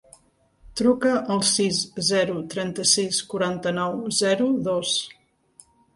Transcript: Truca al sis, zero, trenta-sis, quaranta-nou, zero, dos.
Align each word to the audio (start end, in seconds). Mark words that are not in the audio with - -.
Truca 0.79 1.11
al 1.35 1.43
sis, 1.49 1.81
zero, 2.07 2.37
trenta-sis, 2.53 3.19
quaranta-nou, 3.35 3.95
zero, 4.23 4.49
dos. 4.71 4.95